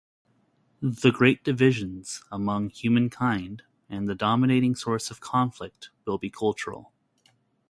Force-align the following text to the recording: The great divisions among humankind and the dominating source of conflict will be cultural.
The 0.81 1.11
great 1.11 1.43
divisions 1.43 2.23
among 2.31 2.71
humankind 2.71 3.61
and 3.87 4.07
the 4.07 4.15
dominating 4.15 4.73
source 4.73 5.11
of 5.11 5.19
conflict 5.21 5.91
will 6.05 6.17
be 6.17 6.31
cultural. 6.31 6.91